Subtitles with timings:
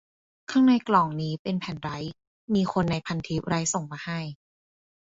[0.51, 2.13] ข้างในกล่องนี่เป็นแผ่นไรต์
[2.53, 4.19] มีคนในพันทิปไรต์ส่งมาให้